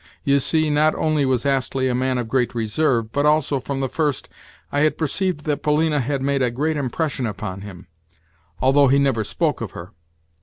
You 0.23 0.39
see, 0.39 0.71
not 0.71 0.95
only 0.95 1.27
was 1.27 1.45
Astley 1.45 1.87
a 1.87 1.93
man 1.93 2.17
of 2.17 2.27
great 2.27 2.55
reserve, 2.55 3.11
but 3.11 3.23
also 3.27 3.59
from 3.59 3.81
the 3.81 3.87
first 3.87 4.29
I 4.71 4.79
had 4.79 4.97
perceived 4.97 5.41
that 5.41 5.61
Polina 5.61 5.99
had 5.99 6.23
made 6.23 6.41
a 6.41 6.49
great 6.49 6.75
impression 6.75 7.27
upon 7.27 7.61
him, 7.61 7.85
although 8.59 8.87
he 8.87 8.97
never 8.97 9.23
spoke 9.23 9.61
of 9.61 9.73
her. 9.73 9.91